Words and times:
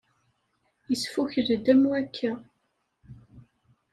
Yesfukel-d 0.89 1.65
am 1.73 1.83
wakka. 1.89 2.31